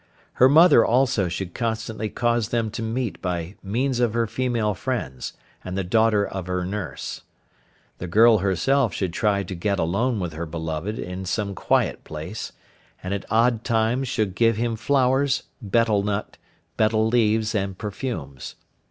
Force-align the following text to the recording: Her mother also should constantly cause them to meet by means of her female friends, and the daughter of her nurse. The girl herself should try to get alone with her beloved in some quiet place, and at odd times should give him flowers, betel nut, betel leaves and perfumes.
Her 0.41 0.49
mother 0.49 0.83
also 0.83 1.27
should 1.27 1.53
constantly 1.53 2.09
cause 2.09 2.47
them 2.49 2.71
to 2.71 2.81
meet 2.81 3.21
by 3.21 3.53
means 3.61 3.99
of 3.99 4.15
her 4.15 4.25
female 4.25 4.73
friends, 4.73 5.33
and 5.63 5.77
the 5.77 5.83
daughter 5.83 6.25
of 6.25 6.47
her 6.47 6.65
nurse. 6.65 7.21
The 7.99 8.07
girl 8.07 8.39
herself 8.39 8.95
should 8.95 9.13
try 9.13 9.43
to 9.43 9.53
get 9.53 9.77
alone 9.77 10.19
with 10.19 10.33
her 10.33 10.47
beloved 10.47 10.97
in 10.97 11.25
some 11.25 11.53
quiet 11.53 12.03
place, 12.03 12.51
and 13.03 13.13
at 13.13 13.25
odd 13.29 13.63
times 13.63 14.07
should 14.07 14.33
give 14.33 14.57
him 14.57 14.75
flowers, 14.75 15.43
betel 15.61 16.01
nut, 16.01 16.35
betel 16.77 17.05
leaves 17.07 17.53
and 17.53 17.77
perfumes. 17.77 18.55